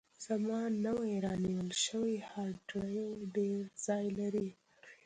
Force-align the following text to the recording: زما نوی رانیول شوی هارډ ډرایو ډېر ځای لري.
زما 0.25 0.61
نوی 0.85 1.13
رانیول 1.25 1.69
شوی 1.85 2.15
هارډ 2.29 2.59
ډرایو 2.69 3.09
ډېر 3.35 3.59
ځای 3.85 4.05
لري. 4.19 4.49